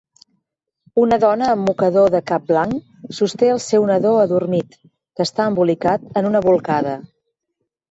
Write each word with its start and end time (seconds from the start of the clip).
Una 1.01 1.19
dona 1.23 1.49
amb 1.55 1.69
mocador 1.71 2.09
de 2.15 2.21
cap 2.31 2.47
blanc 2.53 3.13
sosté 3.19 3.51
el 3.57 3.61
seu 3.67 3.87
nadó 3.91 4.15
adormit, 4.25 4.75
que 4.83 5.29
està 5.29 5.49
embolicat 5.53 6.11
en 6.23 6.33
una 6.33 6.45
bolcada. 6.51 6.99